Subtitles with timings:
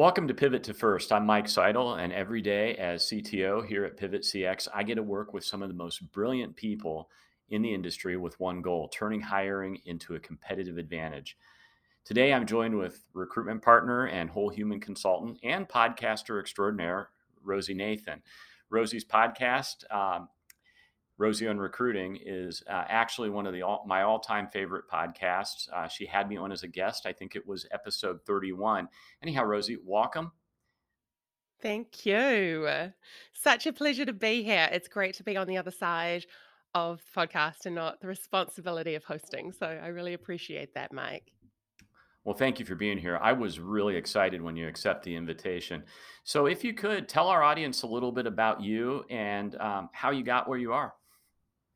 [0.00, 1.12] Welcome to Pivot to First.
[1.12, 5.02] I'm Mike Seidel, and every day as CTO here at Pivot CX, I get to
[5.02, 7.10] work with some of the most brilliant people
[7.50, 11.36] in the industry with one goal turning hiring into a competitive advantage.
[12.06, 17.10] Today, I'm joined with recruitment partner and whole human consultant and podcaster extraordinaire,
[17.44, 18.22] Rosey Nathan.
[18.70, 20.30] Rosey's podcast, um,
[21.20, 25.70] Rosey on Recruiting is uh, actually one of the all, my all-time favorite podcasts.
[25.70, 27.04] Uh, she had me on as a guest.
[27.04, 28.88] I think it was episode 31.
[29.22, 30.32] Anyhow, Rosey, welcome.
[31.60, 32.66] Thank you.
[33.34, 34.66] Such a pleasure to be here.
[34.72, 36.24] It's great to be on the other side
[36.74, 39.52] of the podcast and not the responsibility of hosting.
[39.52, 41.32] So I really appreciate that, Mike.
[42.24, 43.18] Well, thank you for being here.
[43.20, 45.84] I was really excited when you accept the invitation.
[46.22, 50.10] So, if you could tell our audience a little bit about you and um, how
[50.10, 50.92] you got where you are.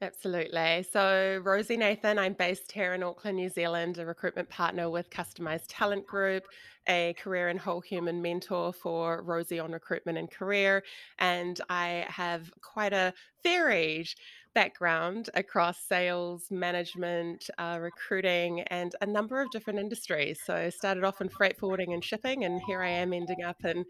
[0.05, 0.85] Absolutely.
[0.93, 5.65] So, Rosey Nathan, I'm based here in Auckland, New Zealand, a recruitment partner with Customise
[5.67, 6.45] Talent Group,
[6.87, 10.85] a career and whole human mentor for Rosey on recruitment and career.
[11.19, 14.09] And I have quite a varied
[14.55, 20.41] background across sales, management, uh, recruiting, and a number of different industries.
[20.45, 23.65] So I started off in freight forwarding and shipping, and here I am ending up
[23.65, 23.85] in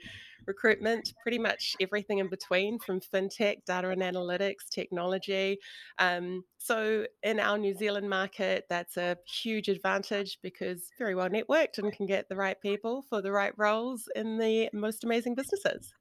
[0.46, 5.58] recruitment, pretty much everything in between from fintech, data and analytics, technology.
[5.98, 11.78] Um, so in our New Zealand market, that's a huge advantage because very well networked
[11.78, 15.92] and can get the right people for the right roles in the most amazing businesses.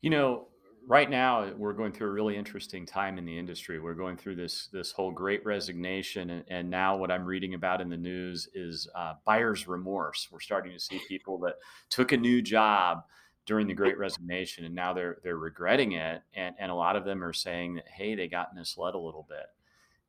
[0.00, 0.48] You know,
[0.86, 3.80] right now we're going through a really interesting time in the industry.
[3.80, 7.80] We're going through this this whole great resignation, and, and now what I'm reading about
[7.80, 10.28] in the news is uh, buyer's remorse.
[10.30, 11.54] We're starting to see people that
[11.90, 13.04] took a new job
[13.46, 17.04] during the great resignation, and now they're they're regretting it, and and a lot of
[17.04, 19.46] them are saying that hey, they got misled a little bit.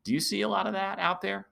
[0.03, 1.47] Do you see a lot of that out there?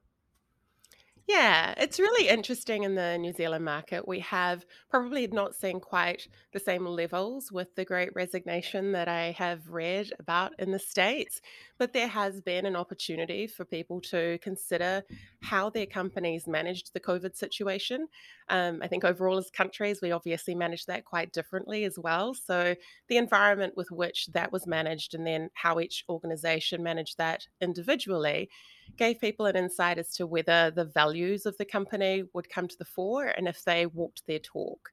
[1.26, 4.06] Yeah, it's really interesting in the New Zealand market.
[4.06, 9.32] We have probably not seen quite the same levels with the great resignation that I
[9.32, 11.40] have read about in the States,
[11.78, 15.02] but there has been an opportunity for people to consider
[15.42, 18.08] how their companies managed the COVID situation.
[18.50, 22.34] Um, I think overall, as countries, we obviously managed that quite differently as well.
[22.34, 22.76] So,
[23.08, 28.50] the environment with which that was managed and then how each organization managed that individually
[28.98, 32.78] gave people an insight as to whether the values of the company would come to
[32.78, 34.90] the fore and if they walked their talk.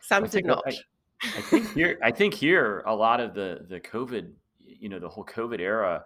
[0.00, 0.62] Some did not.
[0.66, 0.74] I,
[1.22, 4.30] I think here, I think here, a lot of the the COVID,
[4.64, 6.04] you know, the whole COVID era,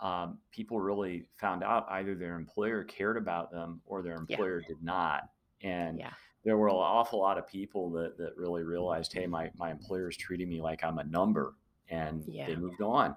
[0.00, 4.68] um, people really found out either their employer cared about them or their employer yeah.
[4.68, 5.22] did not,
[5.62, 6.10] and yeah.
[6.44, 10.10] there were an awful lot of people that that really realized, hey, my my employer
[10.10, 11.54] is treating me like I'm a number,
[11.88, 12.46] and yeah.
[12.46, 13.16] they moved on.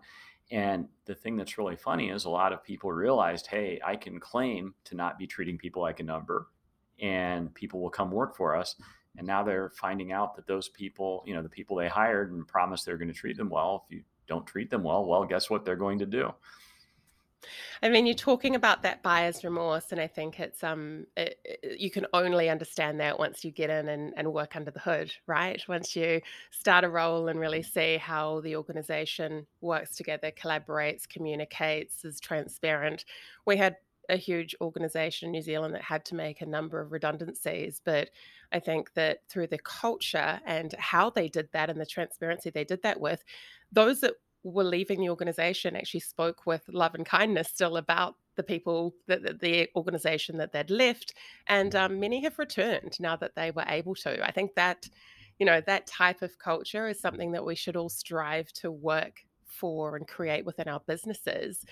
[0.54, 4.20] And the thing that's really funny is a lot of people realized, hey, I can
[4.20, 6.48] claim to not be treating people like a number
[7.02, 8.76] and people will come work for us.
[9.18, 12.48] And now they're finding out that those people, you know, the people they hired and
[12.48, 15.50] promised they're going to treat them well, if you don't treat them well, well, guess
[15.50, 16.32] what they're going to do?
[17.82, 21.80] I mean, you're talking about that buyer's remorse, and I think it's um, it, it,
[21.80, 25.14] you can only understand that once you get in and, and work under the hood,
[25.28, 25.62] right?
[25.68, 26.22] Once you
[26.52, 33.06] start a role and really see how the organization works together, collaborates, communicates, is transparent.
[33.46, 33.78] We had
[34.10, 38.10] a huge organization in New Zealand that had to make a number of redundancies, but
[38.52, 42.66] I think that through the culture and how they did that and the transparency they
[42.66, 43.24] did that with,
[43.72, 48.44] those that were leaving the organization actually spoke with love and kindness still about the
[48.44, 51.14] people that the organization that they'd left
[51.48, 54.26] and um, many have returned now that they were able to.
[54.26, 54.90] I think that
[55.40, 59.22] you know that type of culture is something that we should all strive to work
[59.46, 61.64] for and create within our businesses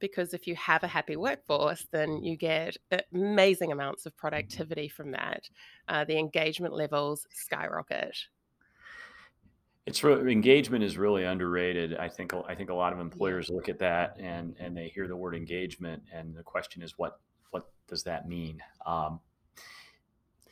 [0.00, 2.76] because if you have a happy workforce then you get
[3.12, 5.48] amazing amounts of productivity from that.
[5.88, 8.16] Uh, the engagement levels skyrocket
[9.88, 11.96] it's really, engagement is really underrated.
[11.96, 15.08] I think I think a lot of employers look at that and and they hear
[15.08, 17.18] the word engagement, and the question is what
[17.50, 18.62] what does that mean?
[18.84, 19.20] Um,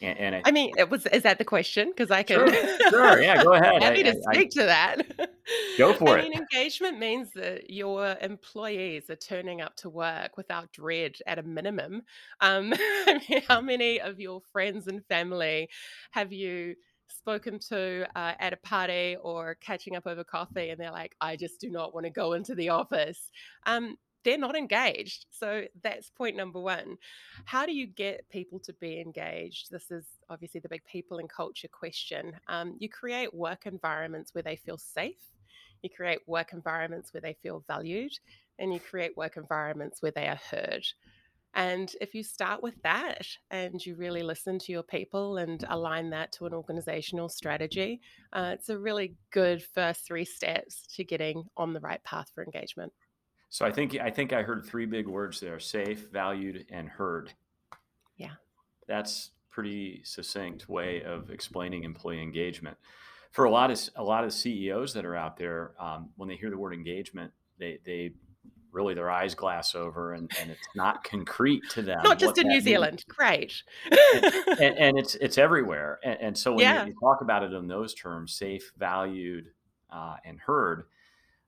[0.01, 1.89] and, and I, I, mean, it was is that the question?
[1.89, 3.83] Because I can sure, sure, yeah, go ahead.
[3.83, 5.29] Happy I, to speak I, to that.
[5.77, 6.25] Go for it.
[6.25, 11.39] I mean, engagement means that your employees are turning up to work without dread at
[11.39, 12.03] a minimum.
[12.41, 15.69] Um, I mean, how many of your friends and family
[16.13, 16.77] have you?
[17.09, 21.37] Spoken to uh, at a party or catching up over coffee and they're like, I
[21.37, 23.31] just do not want to go into the office.
[23.67, 25.27] Um, they're not engaged.
[25.31, 26.97] So that's point number one.
[27.45, 29.71] How do you get people to be engaged?
[29.71, 32.33] This is obviously the big people and culture question.
[32.49, 35.23] Um, you create work environments where they feel safe,
[35.83, 38.13] you create work environments where they feel valued,
[38.59, 40.85] and you create work environments where they are heard.
[41.57, 46.11] And if you start with that and you really listen to your people and align
[46.11, 48.03] that to an organizational strategy,
[48.35, 52.45] uh, it's a really good first three steps to getting on the right path for
[52.45, 52.93] engagement.
[53.49, 57.33] So I think I think I heard three big words there: safe, valued, and heard.
[58.19, 58.35] Yeah,
[58.87, 62.77] that's pretty succinct way of explaining employee engagement.
[63.33, 66.37] For a lot of a lot of CEOs that are out there, um, when they
[66.37, 68.13] hear the word engagement, they they
[68.77, 71.99] really their eyes glass over and, and it's not concrete to them.
[72.05, 73.05] Not just in New Zealand.
[73.09, 73.63] Great.
[73.91, 74.25] and,
[74.61, 75.99] and, and, it's it's everywhere.
[76.05, 76.83] And, and so when yeah.
[76.83, 79.47] you, you, talk about it in those terms, safe, valued,
[79.91, 80.85] uh, and heard,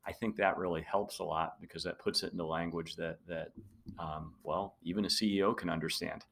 [0.07, 3.53] I think that really helps a lot because that puts it into language that that
[3.99, 6.25] um, well even a CEO can understand.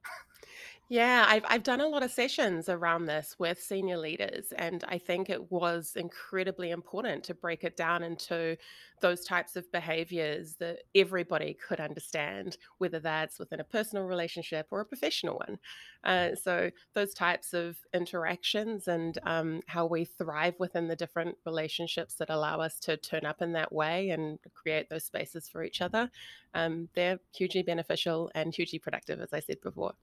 [0.89, 4.99] Yeah, I've I've done a lot of sessions around this with senior leaders, and I
[4.99, 8.57] think it was incredibly important to break it down into
[9.01, 14.81] those types of behaviors that everybody could understand, whether that's within a personal relationship or
[14.81, 15.59] a professional one.
[16.05, 22.15] Uh, so those types of interactions and um, how we thrive within the different relationships
[22.15, 25.81] that allow us to turn up in that way and create those spaces for each
[25.81, 26.09] other,
[26.55, 29.95] um, they're hugely beneficial and hugely productive, as I said before.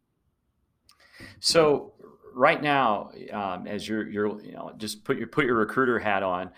[1.39, 1.93] So
[2.33, 6.23] right now, um, as you're you're you know just put your put your recruiter hat
[6.23, 6.51] on,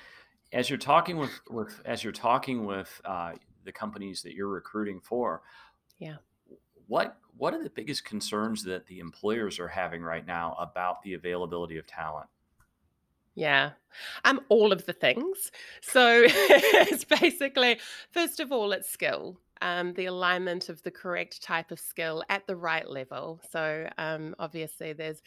[0.53, 4.99] as you're talking with with as you're talking with uh, the companies that you're recruiting
[5.01, 5.41] for,
[5.99, 6.15] yeah,
[6.87, 11.13] what what are the biggest concerns that the employers are having right now about the
[11.13, 12.27] availability of talent?
[13.35, 13.71] Yeah.
[14.23, 15.51] Um, all of the things.
[15.81, 17.79] So it's basically,
[18.11, 22.45] first of all, it's skill um, the alignment of the correct type of skill at
[22.47, 23.41] the right level.
[23.51, 25.21] So, um, obviously, there's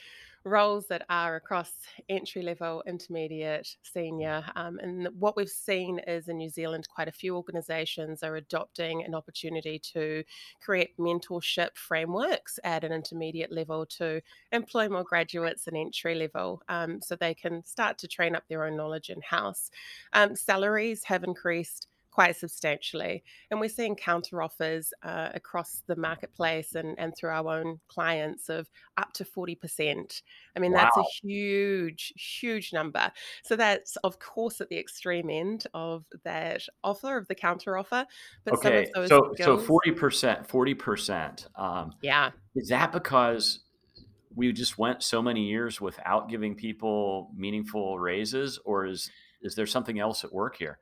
[0.45, 1.73] roles that are across
[2.09, 4.45] entry level, intermediate, senior.
[4.57, 9.05] Um, and what we've seen is in New Zealand, quite a few organizations are adopting
[9.05, 10.25] an opportunity to
[10.61, 14.21] create mentorship frameworks at an intermediate level to
[14.53, 18.65] employ more graduates in entry level um, so they can start to train up their
[18.65, 19.71] own knowledge in house.
[20.13, 21.89] Um, salaries have increased
[22.19, 23.23] quite substantially.
[23.49, 28.49] And we're seeing counter offers uh, across the marketplace and, and through our own clients
[28.49, 30.23] of up to 40%.
[30.57, 30.79] I mean, wow.
[30.81, 33.13] that's a huge, huge number.
[33.45, 38.05] So that's, of course, at the extreme end of that offer, of the counter offer.
[38.45, 38.89] But okay.
[38.93, 41.47] so, skills, so 40%, 40%.
[41.57, 42.33] Um, yeah.
[42.57, 43.61] Is that because
[44.35, 49.09] we just went so many years without giving people meaningful raises or is
[49.41, 50.79] is there something else at work here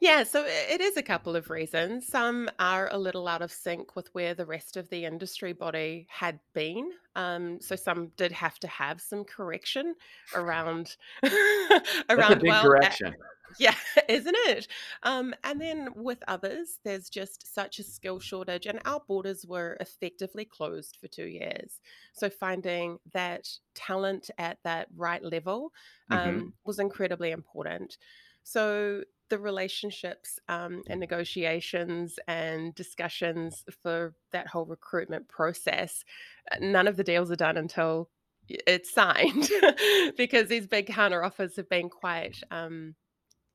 [0.00, 2.06] yeah, so it is a couple of reasons.
[2.06, 6.06] Some are a little out of sync with where the rest of the industry body
[6.10, 6.90] had been.
[7.14, 9.94] Um, so some did have to have some correction
[10.34, 13.14] around That's a big well, correction.
[13.58, 13.74] yeah,
[14.08, 14.68] isn't it?
[15.02, 19.76] Um, and then with others, there's just such a skill shortage, and our borders were
[19.80, 21.80] effectively closed for two years.
[22.12, 25.72] So finding that talent at that right level
[26.08, 27.98] hmm um, was incredibly important.
[28.44, 29.02] So
[29.32, 36.04] the relationships um, and negotiations and discussions for that whole recruitment process,
[36.52, 38.10] uh, none of the deals are done until
[38.46, 39.48] it's signed
[40.18, 42.94] because these big counter offers have been quite, um,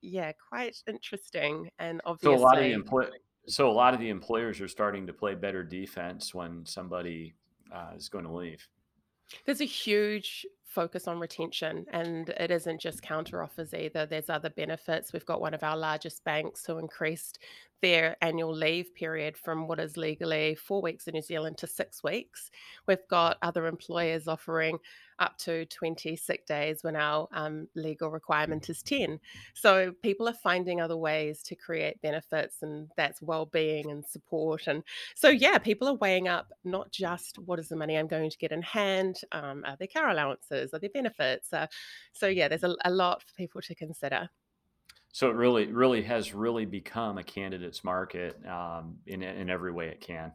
[0.01, 2.35] yeah, quite interesting and obviously.
[2.35, 3.11] So a lot of the employ-
[3.45, 7.35] so a lot of the employers are starting to play better defense when somebody
[7.71, 8.67] uh, is going to leave.
[9.45, 14.49] There's a huge focus on retention and it isn't just counter offers either there's other
[14.49, 17.39] benefits we've got one of our largest banks who increased
[17.81, 22.03] their annual leave period from what is legally four weeks in New Zealand to six
[22.03, 22.49] weeks.
[22.87, 24.79] We've got other employers offering
[25.19, 29.19] up to 20 sick days when our um, legal requirement is 10.
[29.53, 34.67] So people are finding other ways to create benefits, and that's well-being and support.
[34.67, 34.83] And
[35.15, 38.37] so, yeah, people are weighing up not just what is the money I'm going to
[38.37, 41.51] get in hand, um, are there car allowances, are there benefits?
[41.51, 41.67] Uh,
[42.13, 44.29] so, yeah, there's a, a lot for people to consider.
[45.13, 49.87] So it really, really has really become a candidates market um, in in every way
[49.87, 50.31] it can.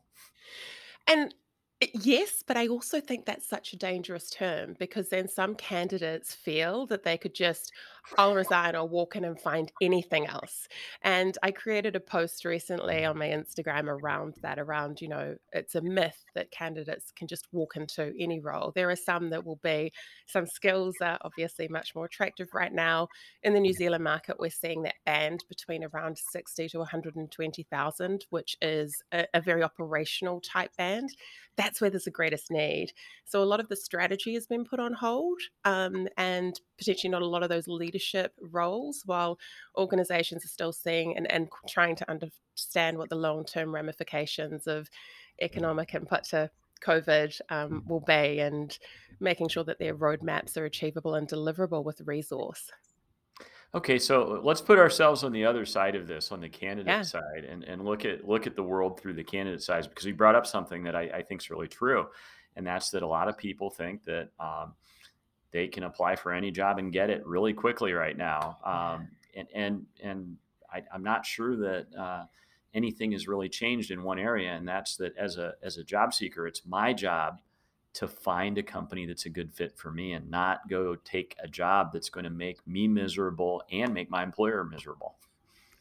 [1.07, 1.35] And
[1.83, 6.33] Eh, yes, but I also think that's such a dangerous term because then some candidates
[6.33, 7.73] feel that they could just,
[8.17, 10.69] I'll resign or walk in and find anything else.
[11.03, 13.11] And I created a post recently mm-hmm.
[13.11, 17.49] on my Instagram around that, around, you know, it's a myth that candidates can just
[17.51, 18.71] walk into any role.
[18.75, 19.93] There are some that will be,
[20.27, 23.09] some skills are obviously much more attractive right now.
[23.43, 28.57] In the New Zealand market, we're seeing that band between around 60 to 120,000, which
[28.63, 31.11] is a, a very operational type band.
[31.57, 32.93] That's that's where there's the greatest need.
[33.25, 37.23] So a lot of the strategy has been put on hold, um, and potentially not
[37.23, 39.39] a lot of those leadership roles, while
[39.79, 44.91] organizations are still seeing and, and trying to understand what the long term ramifications of
[45.41, 46.51] economic input to
[46.87, 48.79] COVID um, will be and
[49.19, 52.71] making sure that their roadmaps are achievable and deliverable with resource.
[53.75, 57.03] Okay, so let's put ourselves on the other side of this, on the candidate yeah.
[57.03, 60.13] side, and, and look at look at the world through the candidate side, because we
[60.13, 62.07] brought up something that I, I think is really true,
[62.57, 64.75] and that's that a lot of people think that um,
[65.53, 69.49] they can apply for any job and get it really quickly right now, um, and
[69.55, 70.37] and and
[70.71, 72.25] I, am not sure that uh,
[72.75, 76.13] anything has really changed in one area, and that's that as a as a job
[76.13, 77.41] seeker, it's my job
[77.95, 81.49] to find a company that's a good fit for me and not go take a
[81.49, 85.17] job that's going to make me miserable and make my employer miserable.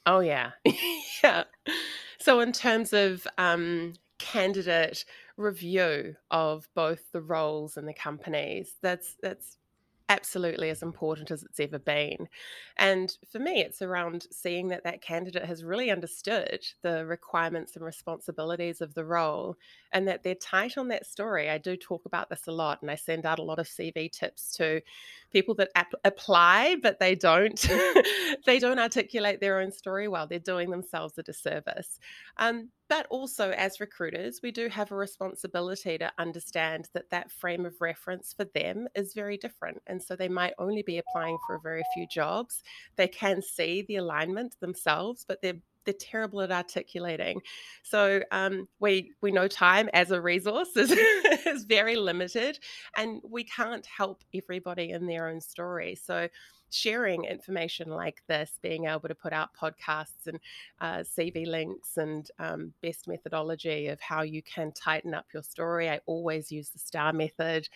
[0.05, 0.51] Oh yeah,
[1.23, 1.43] yeah.
[2.19, 5.05] So in terms of um, candidate
[5.37, 9.57] review of both the roles and the companies, that's that's
[10.11, 12.27] absolutely as important as it's ever been.
[12.77, 17.85] And for me, it's around seeing that that candidate has really understood the requirements and
[17.85, 19.55] responsibilities of the role
[19.91, 21.49] and that they're tight on that story.
[21.49, 24.09] I do talk about this a lot and I send out a lot of CV
[24.09, 24.81] tips to
[25.31, 27.67] people that ap- apply but they don't
[28.45, 30.27] they don't articulate their own story well.
[30.27, 31.99] They're doing themselves a disservice.
[32.37, 37.65] Um, but also, as recruiters, we do have a responsibility to understand that that frame
[37.65, 39.81] of reference for them is very different.
[39.87, 42.63] And so they might only be applying for a very few jobs.
[42.97, 47.41] They can see the alignment themselves, but they're they're terrible at articulating.
[47.83, 50.91] So um, we we know time as a resource is,
[51.45, 52.59] is very limited,
[52.97, 55.95] and we can't help everybody in their own story.
[55.95, 56.27] So
[56.71, 60.39] sharing information like this, being able to put out podcasts and
[60.79, 65.89] uh, CV links and um, best methodology of how you can tighten up your story.
[65.89, 67.67] I always use the STAR method.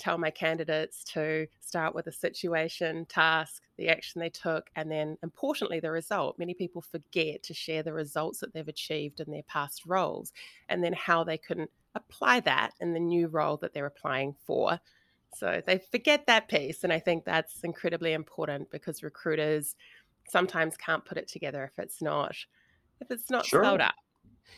[0.00, 5.16] Tell my candidates to start with a situation, task, the action they took, and then
[5.22, 6.38] importantly, the result.
[6.38, 10.32] Many people forget to share the results that they've achieved in their past roles
[10.68, 14.80] and then how they can apply that in the new role that they're applying for
[15.34, 16.84] so they forget that piece.
[16.84, 19.76] And I think that's incredibly important because recruiters
[20.28, 22.34] sometimes can't put it together if it's not
[23.00, 23.62] if it's not sure.
[23.62, 23.94] spelled out.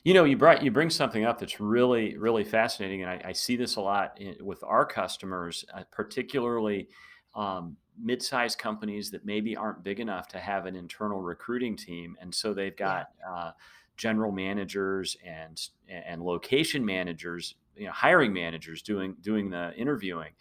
[0.04, 3.32] You know, you brought you bring something up that's really really fascinating, and I, I
[3.32, 6.88] see this a lot in, with our customers, uh, particularly
[7.34, 12.34] um, mid-sized companies that maybe aren't big enough to have an internal recruiting team, and
[12.34, 13.52] so they've got uh,
[13.96, 20.32] general managers and and location managers, you know, hiring managers doing doing the interviewing,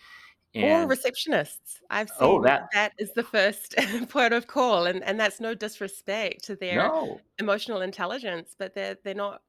[0.54, 1.80] and, or receptionists.
[1.90, 3.76] I've oh, seen oh, that, that is the first
[4.10, 7.20] point of call, and, and that's no disrespect to their no.
[7.40, 9.42] emotional intelligence, but they're they're not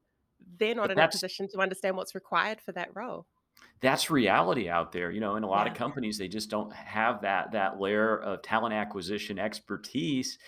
[0.59, 3.27] they're not but in a position to understand what's required for that role.
[3.81, 5.35] That's reality out there, you know.
[5.37, 5.73] In a lot yeah.
[5.73, 10.39] of companies, they just don't have that that layer of talent acquisition expertise.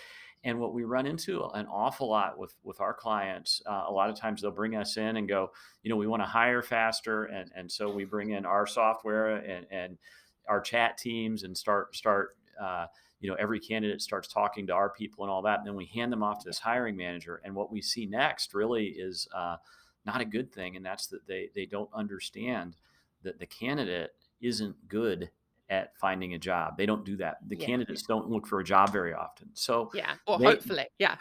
[0.46, 4.10] And what we run into an awful lot with with our clients, uh, a lot
[4.10, 5.50] of times they'll bring us in and go,
[5.82, 9.36] you know, we want to hire faster, and and so we bring in our software
[9.36, 9.98] and and
[10.48, 12.86] our chat teams and start start uh,
[13.20, 15.86] you know every candidate starts talking to our people and all that and then we
[15.86, 19.56] hand them off to this hiring manager and what we see next really is uh,
[20.04, 22.76] not a good thing and that's that they they don't understand
[23.22, 24.10] that the candidate
[24.40, 25.30] isn't good
[25.70, 26.76] at finding a job.
[26.76, 27.38] They don't do that.
[27.48, 27.66] The yeah.
[27.66, 29.48] candidates don't look for a job very often.
[29.54, 31.16] So yeah, or they, hopefully, yeah.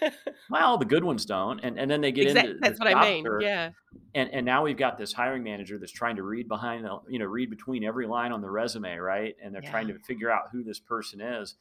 [0.50, 2.52] well, the good ones don't, and and then they get exactly.
[2.52, 3.26] into that's what I mean.
[3.40, 3.70] Yeah.
[4.14, 7.18] And and now we've got this hiring manager that's trying to read behind the you
[7.18, 9.36] know read between every line on the resume, right?
[9.42, 9.70] And they're yeah.
[9.70, 11.54] trying to figure out who this person is,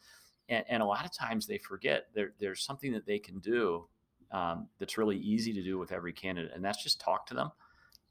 [0.49, 3.87] and, and a lot of times they forget there there's something that they can do
[4.31, 7.51] um, that's really easy to do with every candidate, and that's just talk to them.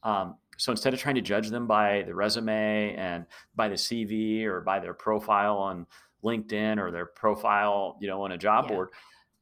[0.05, 4.45] Um, so instead of trying to judge them by the resume and by the CV
[4.45, 5.87] or by their profile on
[6.23, 8.75] LinkedIn or their profile, you know, on a job yeah.
[8.75, 8.89] board,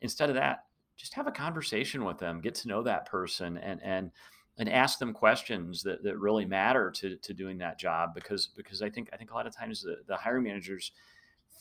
[0.00, 0.64] instead of that,
[0.96, 4.10] just have a conversation with them, get to know that person, and and
[4.58, 8.82] and ask them questions that, that really matter to, to doing that job because because
[8.82, 10.92] I think I think a lot of times the, the hiring managers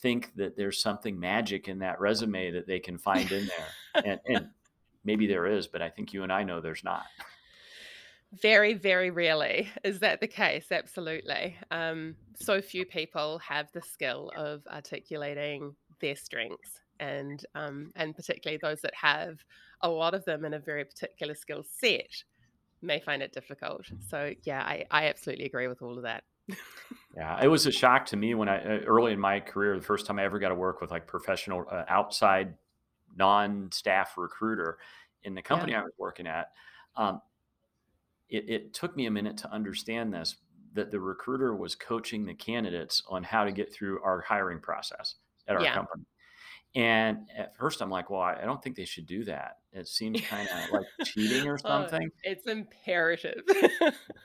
[0.02, 4.20] think that there's something magic in that resume that they can find in there and,
[4.26, 4.48] and
[5.04, 7.04] maybe there is but I think you and I know there's not.
[8.32, 10.66] Very, very rarely is that the case.
[10.70, 11.56] Absolutely.
[11.70, 18.58] Um, so few people have the skill of articulating their strengths, and um, and particularly
[18.62, 19.38] those that have
[19.82, 22.24] a lot of them in a very particular skill set
[22.82, 23.86] may find it difficult.
[24.08, 26.24] So yeah, I, I absolutely agree with all of that.
[27.16, 29.84] yeah, it was a shock to me when I uh, early in my career, the
[29.84, 32.54] first time I ever got to work with like professional uh, outside
[33.16, 34.78] non-staff recruiter
[35.24, 35.80] in the company yeah.
[35.80, 36.52] I was working at.
[36.96, 37.20] Um,
[38.30, 40.36] it, it took me a minute to understand this
[40.72, 45.16] that the recruiter was coaching the candidates on how to get through our hiring process
[45.48, 45.74] at our yeah.
[45.74, 46.04] company.
[46.76, 49.56] And at first, I'm like, well, I don't think they should do that.
[49.72, 52.08] It seems kind of like cheating or oh, something.
[52.08, 53.42] Oh, it's imperative.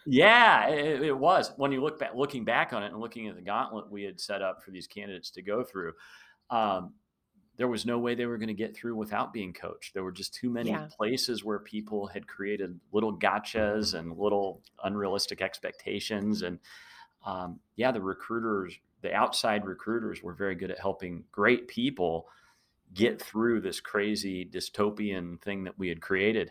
[0.06, 1.52] yeah, it, it, was.
[1.58, 4.20] When you look back, looking back on it and looking at the gauntlet we had
[4.20, 5.94] set up for these candidates to go through,
[6.52, 6.94] um,
[7.58, 9.94] there was no way they were going to get through without being coached.
[9.94, 10.88] There were just too many yeah.
[10.96, 16.42] places where people had created little gotchas and little unrealistic expectations.
[16.42, 16.60] And
[17.26, 22.28] um, yeah, the recruiters the outside recruiters were very good at helping great people
[22.96, 26.50] get through this crazy dystopian thing that we had created.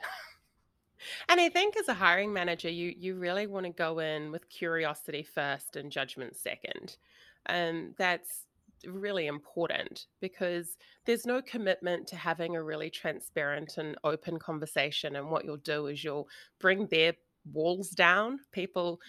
[1.28, 4.49] And I think as a hiring manager, you you really want to go in with
[4.49, 6.96] curiosity first and judgment second.
[7.44, 8.46] And um, that's
[8.87, 10.76] really important because
[11.07, 15.17] there's no commitment to having a really transparent and open conversation.
[15.17, 16.29] And what you'll do is you'll
[16.61, 17.14] bring their
[17.53, 18.41] walls down.
[18.53, 19.00] People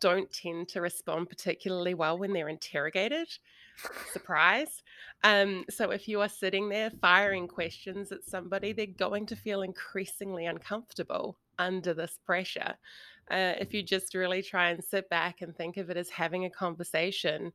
[0.00, 3.28] don't tend to respond particularly well when they're interrogated.
[4.12, 4.82] Surprise.
[5.22, 9.62] Um, so if you are sitting there firing questions at somebody, they're going to feel
[9.62, 12.74] increasingly uncomfortable under this pressure.
[13.30, 16.44] Uh, if you just really try and sit back and think of it as having
[16.44, 17.52] a conversation,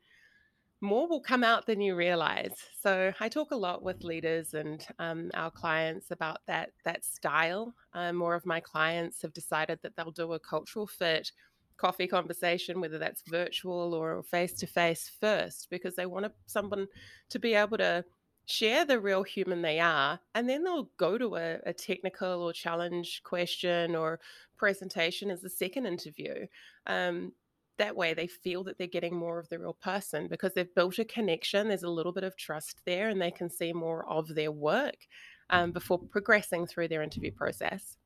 [0.81, 2.53] more will come out than you realize.
[2.81, 7.73] So I talk a lot with leaders and um, our clients about that that style.
[7.93, 11.31] Uh, more of my clients have decided that they'll do a cultural fit
[11.77, 16.87] coffee conversation, whether that's virtual or face to face first, because they want someone
[17.29, 18.03] to be able to
[18.47, 20.19] share the real human they are.
[20.33, 24.19] And then they'll go to a, a technical or challenge question or
[24.57, 26.47] presentation as a second interview.
[26.87, 27.33] Um,
[27.77, 30.99] that way they feel that they're getting more of the real person because they've built
[30.99, 34.33] a connection there's a little bit of trust there and they can see more of
[34.35, 35.07] their work
[35.49, 37.97] um, before progressing through their interview process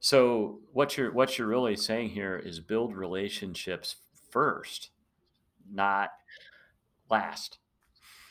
[0.00, 3.96] so what you're what you're really saying here is build relationships
[4.30, 4.90] first,
[5.70, 6.10] not
[7.10, 7.58] last.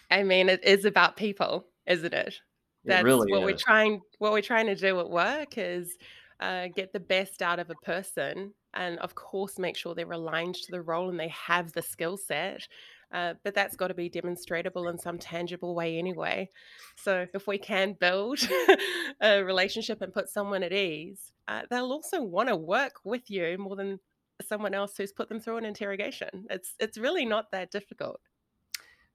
[0.10, 2.40] I mean, it is about people, isn't it?
[2.86, 3.46] That's it really what is.
[3.46, 4.02] we're trying.
[4.20, 5.98] What we're trying to do at work is
[6.40, 10.56] uh, get the best out of a person, and of course, make sure they're aligned
[10.56, 12.68] to the role and they have the skill set.
[13.12, 16.50] Uh, but that's got to be demonstrable in some tangible way anyway.
[16.98, 18.40] So if we can build
[19.22, 23.58] a relationship and put someone at ease, uh, they'll also want to work with you
[23.58, 24.00] more than
[24.46, 26.46] someone else who's put them through an interrogation.
[26.50, 28.20] It's it's really not that difficult.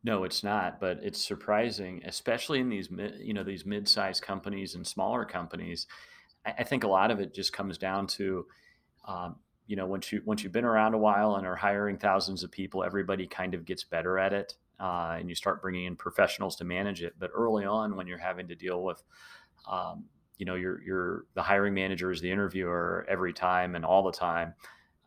[0.05, 2.89] No, it's not, but it's surprising, especially in these
[3.21, 5.87] you know these mid-sized companies and smaller companies.
[6.45, 8.47] I, I think a lot of it just comes down to
[9.07, 12.43] um, you know once you once you've been around a while and are hiring thousands
[12.43, 15.97] of people everybody kind of gets better at it uh, and you start bringing in
[15.97, 19.03] professionals to manage it but early on when you're having to deal with
[19.71, 20.05] um,
[20.39, 24.13] you know you're you're the hiring manager is the interviewer every time and all the
[24.13, 24.55] time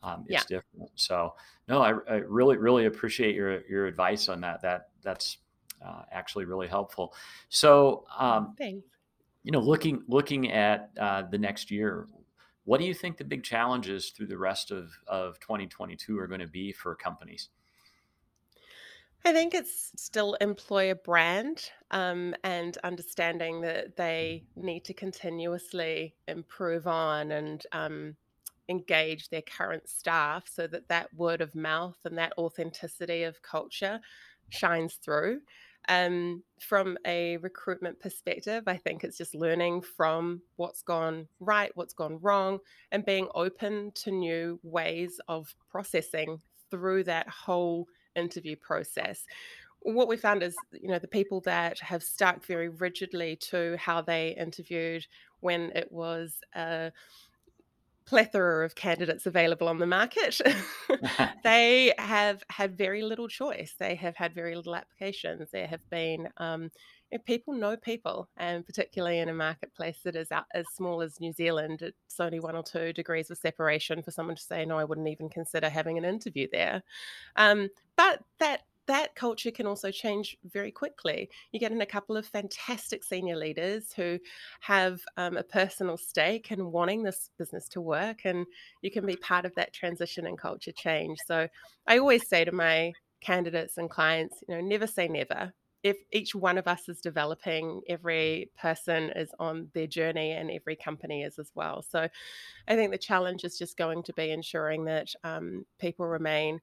[0.03, 0.57] um, it's yeah.
[0.57, 1.33] different so
[1.67, 5.37] no I, I, really really appreciate your your advice on that that that's
[5.85, 7.13] uh, actually really helpful
[7.49, 8.87] so um, Thanks.
[9.45, 12.07] You know looking looking at uh, the next year
[12.65, 16.41] what do you think the big challenges through the rest of, of 2022 are going
[16.41, 17.49] to be for companies?
[19.23, 26.85] I think it's still employer brand um, and understanding that they need to continuously improve
[26.85, 28.15] on and um,
[28.69, 33.99] engage their current staff so that that word of mouth and that authenticity of culture
[34.49, 35.41] shines through.
[35.87, 41.93] Um, from a recruitment perspective, I think it's just learning from what's gone right, what's
[41.93, 42.59] gone wrong,
[42.91, 46.39] and being open to new ways of processing
[46.71, 49.25] through that whole interview process.
[49.81, 54.01] What we found is, you know, the people that have stuck very rigidly to how
[54.01, 55.05] they interviewed
[55.41, 56.91] when it was a
[58.05, 60.39] plethora of candidates available on the market,
[61.43, 63.75] they have had very little choice.
[63.77, 65.49] They have had very little applications.
[65.51, 66.71] There have been um,
[67.25, 71.81] people know people, and particularly in a marketplace that is as small as New Zealand,
[71.81, 75.07] it's only one or two degrees of separation for someone to say, "No, I wouldn't
[75.07, 76.83] even consider having an interview there."
[77.35, 81.29] Um, but that that culture can also change very quickly.
[81.51, 84.19] You get in a couple of fantastic senior leaders who
[84.61, 88.45] have um, a personal stake in wanting this business to work, and
[88.81, 91.19] you can be part of that transition and culture change.
[91.25, 91.47] So
[91.87, 95.53] I always say to my candidates and clients, you know, never say never.
[95.83, 100.75] If each one of us is developing, every person is on their journey and every
[100.75, 101.83] company is as well.
[101.83, 102.07] So
[102.67, 106.59] I think the challenge is just going to be ensuring that um, people remain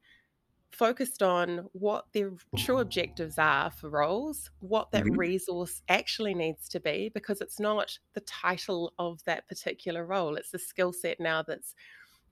[0.73, 5.19] focused on what their true objectives are for roles, what that mm-hmm.
[5.19, 10.51] resource actually needs to be, because it's not the title of that particular role, it's
[10.51, 11.75] the skill set now that's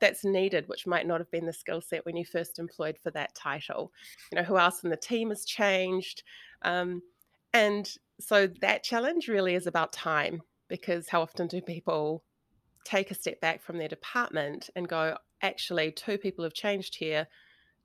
[0.01, 3.11] that's needed, which might not have been the skill set when you first employed for
[3.11, 3.93] that title.
[4.33, 6.23] You know, who else in the team has changed?
[6.63, 7.03] Um,
[7.53, 7.87] and
[8.19, 12.25] so that challenge really is about time because how often do people
[12.85, 17.27] take a step back from their department and go, actually, two people have changed here.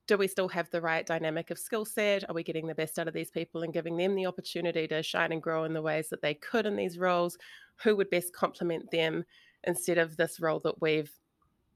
[0.08, 2.30] Do we still have the right dynamic of skill set?
[2.30, 5.02] Are we getting the best out of these people and giving them the opportunity to
[5.02, 7.38] shine and grow in the ways that they could in these roles?
[7.84, 9.26] Who would best complement them
[9.64, 11.12] instead of this role that we've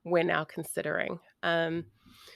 [0.04, 1.20] we're now considering?
[1.44, 1.86] Um,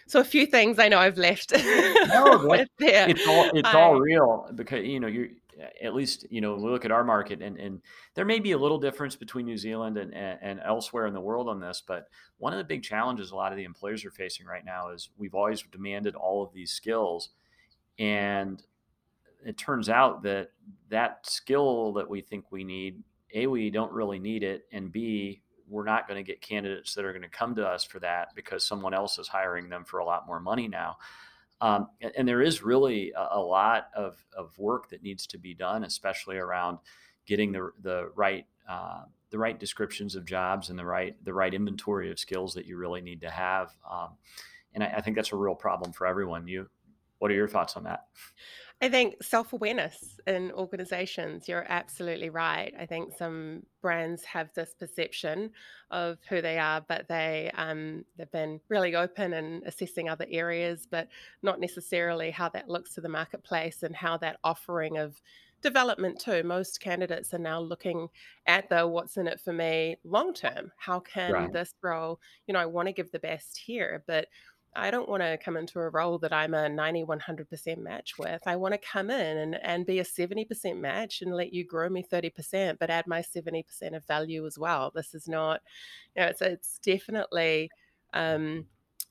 [0.08, 1.52] so a few things I know I've left.
[1.54, 1.60] no,
[2.80, 5.30] it's all it's I, all real because you know you're
[5.82, 7.82] at least you know we look at our market and, and
[8.16, 11.20] there may be a little difference between new zealand and, and, and, elsewhere in the
[11.20, 14.12] world on this but one of the big challenges a lot of the employers are
[14.12, 17.30] facing right now is we've always demanded all of these skills.
[18.00, 18.62] And
[19.46, 20.52] it turns out that
[20.90, 25.42] that skill that we think we need a we don't really need it and b
[25.68, 28.30] we're not going to get candidates that are going to come to us for that
[28.36, 30.98] because someone else is hiring them for a lot more money now
[31.64, 35.38] um, and, and, there is really a, a, lot of, of work that needs to
[35.38, 36.78] be done, especially around
[37.26, 41.54] getting the, the right uh, the right descriptions of jobs and the right the right
[41.54, 43.72] inventory of skills that you really need to have.
[43.90, 44.10] Um,
[44.74, 46.48] and I, I think that's a real problem for everyone.
[46.48, 46.70] You,
[47.20, 48.08] what are your thoughts on that?
[48.84, 52.74] I think self awareness in organizations, you're absolutely right.
[52.78, 55.52] I think some brands have this perception
[55.90, 60.86] of who they are, but they, um, they've been really open and assessing other areas,
[60.92, 61.08] but
[61.42, 65.22] not necessarily how that looks to the marketplace and how that offering of
[65.62, 66.44] development too.
[66.44, 68.10] Most candidates are now looking
[68.48, 70.74] at the what's in it for me long term.
[70.76, 71.54] How can right.
[71.54, 74.28] this role, you know, I want to give the best here, but
[74.76, 78.42] I don't want to come into a role that I'm a 90, 100% match with.
[78.46, 81.90] I want to come in and, and be a 70% match and let you grow
[81.90, 83.64] me 30%, but add my 70%
[83.96, 84.92] of value as well.
[84.94, 85.62] This is not,
[86.16, 87.70] you know, it's, it's definitely,
[88.14, 88.66] um,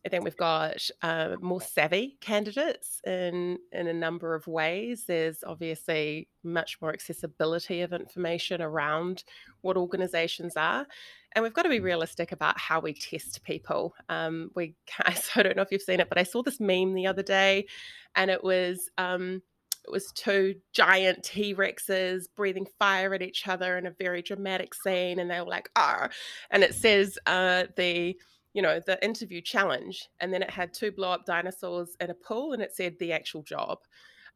[0.05, 5.05] I think we've got uh, more savvy candidates in in a number of ways.
[5.07, 9.22] There's obviously much more accessibility of information around
[9.61, 10.88] what organisations are,
[11.35, 13.95] and we've got to be realistic about how we test people.
[14.09, 14.75] Um, we,
[15.14, 17.23] so I don't know if you've seen it, but I saw this meme the other
[17.23, 17.66] day,
[18.14, 18.90] and it was.
[18.99, 19.42] Um,
[19.85, 24.75] it was two giant T Rexes breathing fire at each other in a very dramatic
[24.75, 26.09] scene, and they were like, "Ah!"
[26.53, 28.16] And it says uh, the
[28.55, 32.14] you know, the interview challenge, and then it had two blow up dinosaurs in a
[32.14, 33.79] pool, and it said the actual job.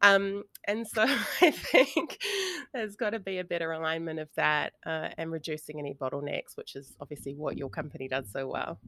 [0.02, 1.02] Um, and so
[1.40, 2.18] I think
[2.72, 6.76] there's got to be a better alignment of that uh, and reducing any bottlenecks, which
[6.76, 8.78] is obviously what your company does so well.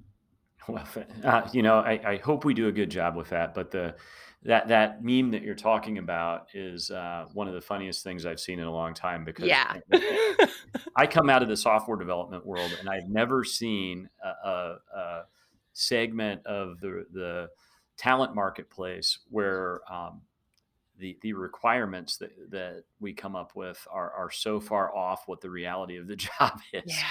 [0.67, 0.87] Well,
[1.25, 3.55] uh, you know, I, I, hope we do a good job with that.
[3.55, 3.95] But the
[4.43, 8.39] that that meme that you're talking about is uh, one of the funniest things I've
[8.39, 9.77] seen in a long time because yeah.
[10.95, 15.23] I come out of the software development world and I've never seen a, a, a
[15.73, 17.49] segment of the the
[17.97, 20.21] talent marketplace where um,
[20.99, 25.41] the the requirements that that we come up with are are so far off what
[25.41, 26.83] the reality of the job is.
[26.87, 27.05] Yeah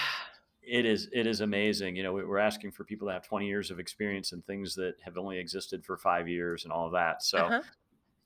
[0.68, 1.96] it is it is amazing.
[1.96, 4.94] You know, we're asking for people to have 20 years of experience in things that
[5.00, 7.22] have only existed for five years and all of that.
[7.22, 7.62] So uh-huh.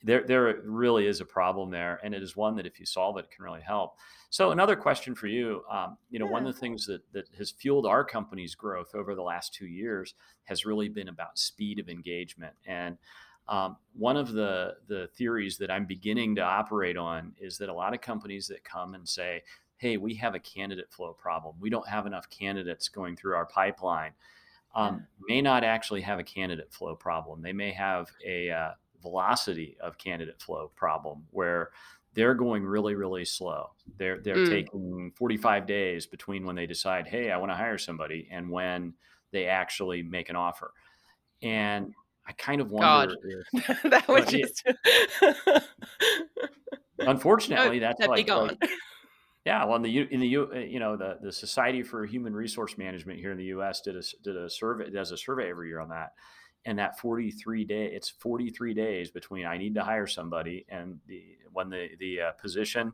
[0.03, 3.17] there there really is a problem there, and it is one that if you solve
[3.19, 3.97] it, can really help.
[4.31, 6.33] So another question for you, um, you know, yeah.
[6.33, 9.67] one of the things that that has fueled our company's growth over the last two
[9.67, 12.99] years has really been about speed of engagement and.
[13.49, 17.75] Um, one of the the theories that I'm beginning to operate on is that a
[17.75, 19.43] lot of companies that come and say,
[19.77, 21.57] hey, we have a candidate flow problem.
[21.61, 24.13] We don't have enough candidates going through our pipeline.
[24.75, 27.43] Um, may not actually have a candidate flow problem.
[27.43, 28.71] They may have a uh,
[29.03, 31.71] velocity of candidate flow problem where
[32.15, 33.71] they're going really, really slow.
[33.99, 34.49] They're they're mm.
[34.49, 38.95] taking 45 days between when they decide, hey, I want to hire somebody, and when
[39.31, 40.73] they actually make an offer.
[41.43, 41.93] And
[42.27, 44.65] I kind of wonder if, that would just
[46.99, 48.63] unfortunately that's like, like,
[49.45, 53.19] yeah, well, in the in the you know the the Society for Human Resource Management
[53.19, 53.81] here in the U.S.
[53.81, 56.13] did a did a survey does a survey every year on that,
[56.65, 61.25] and that 43 day it's 43 days between I need to hire somebody and the
[61.53, 62.93] when the the uh, position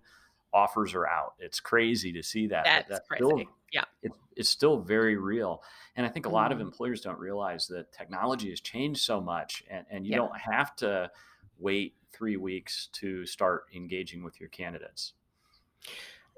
[0.53, 1.35] offers are out.
[1.38, 2.64] It's crazy to see that.
[2.64, 3.25] That's, that's crazy.
[3.25, 5.62] Still, yeah, it, it's still very real,
[5.96, 6.68] and I think a lot of mm-hmm.
[6.68, 10.18] employers don't realize that technology has changed so much, and and you yeah.
[10.18, 11.11] don't have to
[11.59, 15.12] wait three weeks to start engaging with your candidates.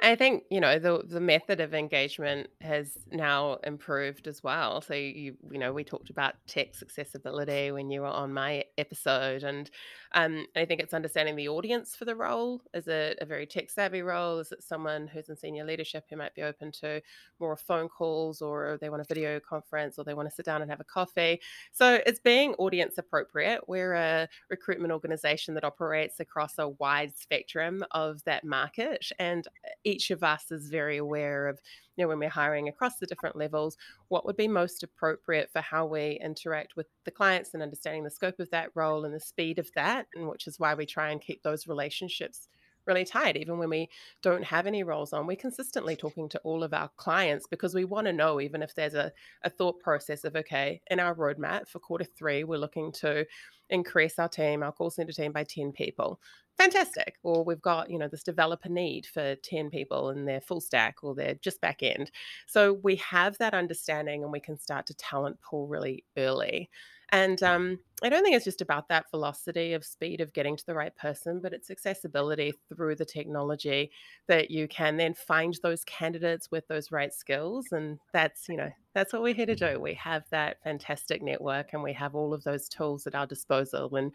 [0.03, 4.81] I think you know the the method of engagement has now improved as well.
[4.81, 9.43] So you you know we talked about text accessibility when you were on my episode,
[9.43, 9.71] and
[10.13, 12.63] um, I think it's understanding the audience for the role.
[12.75, 14.39] Is it a very tech savvy role?
[14.39, 17.01] Is it someone who's in senior leadership who might be open to
[17.39, 20.63] more phone calls, or they want a video conference, or they want to sit down
[20.63, 21.41] and have a coffee?
[21.73, 23.69] So it's being audience appropriate.
[23.69, 29.47] We're a recruitment organization that operates across a wide spectrum of that market, and
[29.85, 31.61] each of us is very aware of,
[32.01, 33.77] know, when we're hiring across the different levels,
[34.09, 38.11] what would be most appropriate for how we interact with the clients and understanding the
[38.11, 41.11] scope of that role and the speed of that, and which is why we try
[41.11, 42.49] and keep those relationships
[42.87, 43.89] really tight even when we
[44.23, 47.85] don't have any roles on we're consistently talking to all of our clients because we
[47.85, 49.13] want to know even if there's a,
[49.43, 53.25] a thought process of okay in our roadmap for quarter three we're looking to
[53.69, 56.21] increase our team our call center team by 10 people
[56.61, 57.17] fantastic.
[57.23, 60.97] Or we've got, you know, this developer need for 10 people and they're full stack
[61.03, 62.11] or they're just back end.
[62.47, 66.69] So we have that understanding and we can start to talent pool really early.
[67.13, 70.67] And um, I don't think it's just about that velocity of speed of getting to
[70.67, 73.91] the right person, but it's accessibility through the technology
[74.29, 77.67] that you can then find those candidates with those right skills.
[77.73, 79.81] And that's, you know, that's what we're here to do.
[79.81, 83.95] We have that fantastic network and we have all of those tools at our disposal.
[83.97, 84.13] And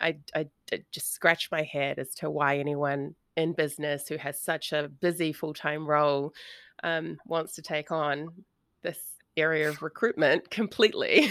[0.00, 4.38] I, I, I just scratch my head as to why anyone in business who has
[4.40, 6.34] such a busy full time role
[6.84, 8.28] um, wants to take on
[8.82, 8.98] this
[9.40, 11.28] area of recruitment completely.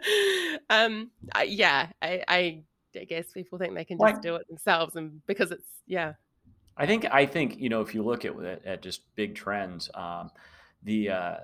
[0.70, 2.62] um, I, yeah, I, I,
[2.96, 6.14] I, guess people think they can just do it themselves, and because it's yeah.
[6.76, 10.30] I think I think you know if you look at at just big trends, um,
[10.82, 11.36] the uh,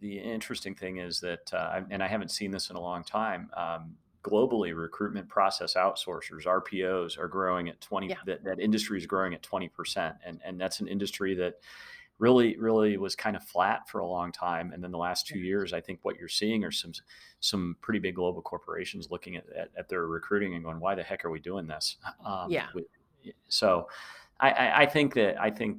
[0.00, 3.50] the interesting thing is that, uh, and I haven't seen this in a long time.
[3.56, 8.16] Um, globally recruitment process outsourcers rpos are growing at 20 yeah.
[8.26, 11.54] that, that industry is growing at 20% and and that's an industry that
[12.18, 15.38] really really was kind of flat for a long time and then the last two
[15.38, 16.92] years i think what you're seeing are some
[17.40, 21.02] some pretty big global corporations looking at, at, at their recruiting and going why the
[21.02, 22.66] heck are we doing this um, yeah
[23.48, 23.88] so
[24.40, 25.78] I, I think that i think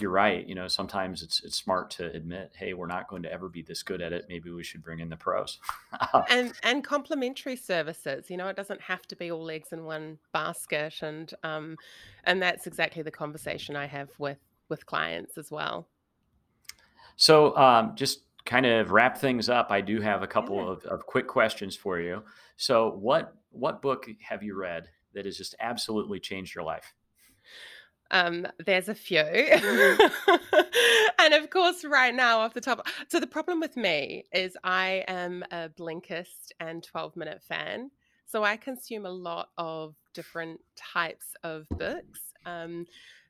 [0.00, 0.46] you're right.
[0.46, 3.62] You know, sometimes it's it's smart to admit, hey, we're not going to ever be
[3.62, 4.26] this good at it.
[4.28, 5.58] Maybe we should bring in the pros.
[6.30, 8.28] and and complementary services.
[8.28, 11.00] You know, it doesn't have to be all eggs in one basket.
[11.00, 11.76] And um,
[12.24, 15.88] and that's exactly the conversation I have with with clients as well.
[17.16, 19.70] So um, just kind of wrap things up.
[19.70, 20.72] I do have a couple yeah.
[20.72, 22.22] of, of quick questions for you.
[22.56, 26.94] So what what book have you read that has just absolutely changed your life?
[28.10, 29.18] Um, there's a few.
[31.18, 32.86] and of course, right now, off the top.
[33.08, 37.90] So, the problem with me is I am a Blinkist and 12 minute fan.
[38.26, 42.86] So, I consume a lot of different types of books um,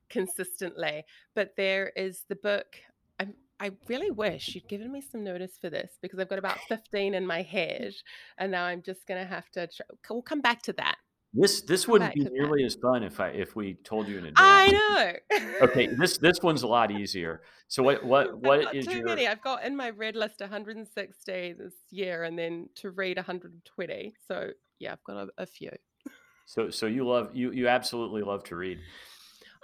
[0.09, 1.05] consistently.
[1.35, 2.67] But there is the book.
[3.21, 6.59] i I really wish you'd given me some notice for this because I've got about
[6.69, 7.95] 15 in my head.
[8.39, 9.67] And now I'm just going to have to.
[9.67, 10.97] Try, we'll come back to that.
[11.39, 14.39] This this wouldn't be nearly as fun if I if we told you in advance.
[14.39, 15.47] I know.
[15.63, 17.43] okay, this this one's a lot easier.
[17.69, 19.05] So what what what is too your?
[19.05, 19.27] Many.
[19.27, 24.15] I've got in my red list 160 this year, and then to read 120.
[24.27, 25.71] So yeah, I've got a, a few.
[26.47, 28.79] So so you love you you absolutely love to read.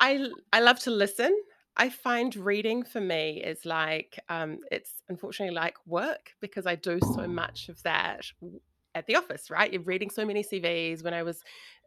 [0.01, 1.35] I I love to listen.
[1.77, 6.99] I find reading for me is like um, it's unfortunately like work because I do
[7.15, 8.27] so much of that
[8.95, 9.73] at the office, right?
[9.73, 11.03] You're reading so many CVs.
[11.03, 11.43] When I was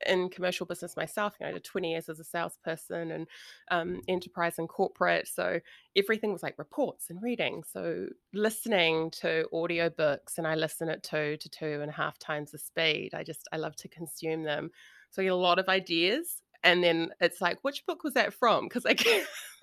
[0.08, 3.28] in commercial business myself, you know, I did 20 years as a salesperson and
[3.70, 5.28] um, enterprise and corporate.
[5.28, 5.60] So
[5.96, 7.64] everything was like reports and reading.
[7.72, 12.52] So listening to audiobooks, and I listen at two to two and a half times
[12.52, 13.12] the speed.
[13.14, 14.72] I just, I love to consume them.
[15.12, 16.42] So I get a lot of ideas.
[16.66, 18.66] And then it's like, which book was that from?
[18.66, 18.96] Because I,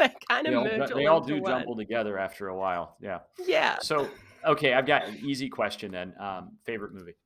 [0.00, 2.96] I kind of they all, they all do jumble together after a while.
[3.00, 3.18] Yeah.
[3.46, 3.78] Yeah.
[3.80, 4.08] So
[4.46, 6.14] okay, I've got an easy question then.
[6.18, 7.16] Um, favorite movie?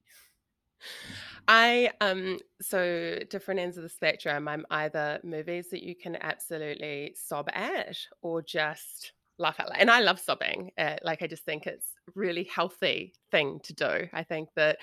[1.48, 4.48] I um so different ends of the spectrum.
[4.48, 9.68] I'm either movies that you can absolutely sob at or just laugh at.
[9.78, 10.70] And I love sobbing.
[10.78, 14.08] Uh, like I just think it's really healthy thing to do.
[14.12, 14.78] I think that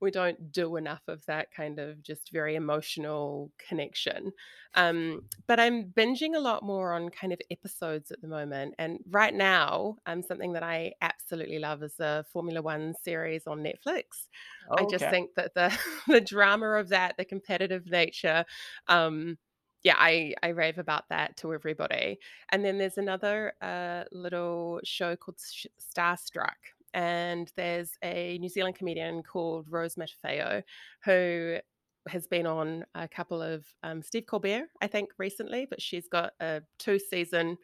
[0.00, 4.32] we don't do enough of that kind of just very emotional connection.
[4.74, 8.74] Um, but I'm binging a lot more on kind of episodes at the moment.
[8.78, 13.58] And right now, um, something that I absolutely love is the Formula One series on
[13.58, 14.28] Netflix.
[14.70, 15.76] Oh, I just think that the
[16.08, 18.44] the drama of that, the competitive nature,
[18.88, 19.38] um,
[19.82, 22.18] yeah, I, I rave about that to everybody.
[22.50, 26.58] And then there's another uh, little show called Starstruck,
[26.94, 30.62] and there's a New Zealand comedian called Rose Matafeo
[31.04, 31.58] who
[32.08, 36.32] has been on a couple of um, Steve Colbert, I think, recently, but she's got
[36.40, 37.56] a two season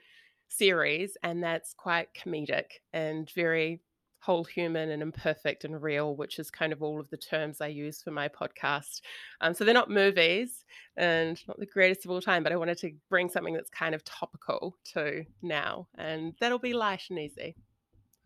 [0.48, 3.80] series, and that's quite comedic and very
[4.20, 7.68] whole human and imperfect and real, which is kind of all of the terms I
[7.68, 9.00] use for my podcast.
[9.40, 10.64] Um, so they're not movies
[10.96, 13.94] and not the greatest of all time, but I wanted to bring something that's kind
[13.94, 17.56] of topical to now, and that'll be light and easy.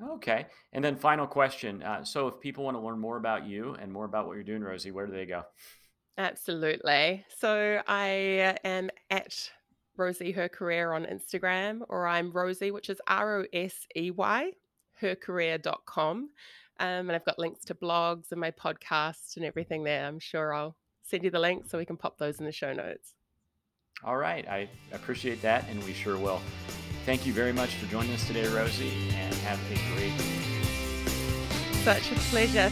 [0.03, 0.47] Okay.
[0.73, 1.83] And then final question.
[1.83, 4.45] Uh, so if people want to learn more about you and more about what you're
[4.45, 5.45] doing, Rosey, where do they go?
[6.17, 7.25] Absolutely.
[7.39, 9.51] So I am at
[9.99, 14.53] Rosey Her Career on Instagram, or I'm Rosey, which is R O S E Y
[15.01, 16.17] hercareer.com.
[16.17, 16.29] Um,
[16.81, 20.07] and I've got links to blogs and my podcast and everything there.
[20.07, 22.73] I'm sure I'll send you the link so we can pop those in the show
[22.73, 23.15] notes.
[24.03, 24.49] All right.
[24.49, 26.41] I appreciate that, and we sure will.
[27.07, 30.41] Thank you very much for joining us today, Rosey, and have a great week.
[31.83, 32.71] Such a pleasure.